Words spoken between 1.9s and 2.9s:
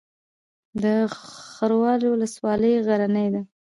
ولسوالۍ